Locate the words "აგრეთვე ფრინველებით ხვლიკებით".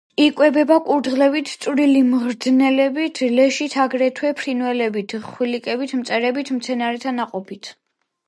3.83-5.93